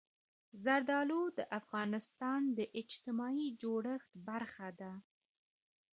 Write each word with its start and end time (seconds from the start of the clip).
زردالو 0.63 1.21
د 1.37 1.39
افغانستان 1.59 2.41
د 2.57 2.59
اجتماعي 2.81 3.47
جوړښت 3.61 4.11
برخه 4.29 4.67
ده. 4.79 4.91